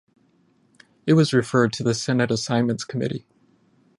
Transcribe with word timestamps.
It 1.05 1.13
was 1.13 1.31
referred 1.31 1.73
to 1.73 1.83
the 1.83 1.93
Senate 1.93 2.31
Assignments 2.31 2.83
Committee. 2.83 3.27